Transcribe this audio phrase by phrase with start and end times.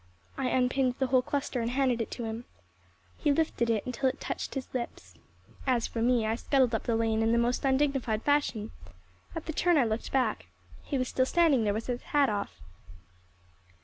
[0.35, 2.45] I unpinned the whole cluster and handed it to him.
[3.17, 5.13] He lifted it until it touched his lips.
[5.67, 8.71] As for me, I scuttled up the lane in the most undignified fashion.
[9.35, 10.47] At the turn I looked back.
[10.81, 12.59] He was still standing there with his hat off.